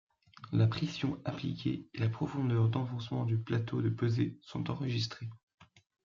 La 0.51 0.65
pression 0.65 1.21
appliquée 1.25 1.87
et 1.93 1.99
la 1.99 2.09
profondeur 2.09 2.69
d'enfoncement 2.69 3.23
du 3.23 3.37
plateau 3.37 3.83
de 3.83 3.89
pesée 3.89 4.35
sont 4.41 4.71
enregistrées. 4.71 5.29